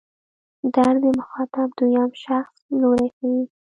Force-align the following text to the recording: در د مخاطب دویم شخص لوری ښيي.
در 0.73 0.93
د 1.03 1.05
مخاطب 1.19 1.67
دویم 1.77 2.11
شخص 2.23 2.55
لوری 2.79 3.07
ښيي. 3.15 3.43